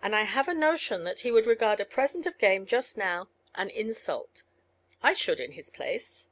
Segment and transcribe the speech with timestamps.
[0.00, 3.22] And I have a notion that he would regard a present of game just now
[3.56, 4.44] as an insult.
[5.02, 6.30] I should, in his place."